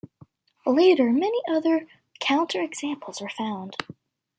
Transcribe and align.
Later 0.65 1.11
many 1.13 1.41
other 1.47 1.85
counterexamples 2.19 3.21
were 3.21 3.29
found. 3.29 3.75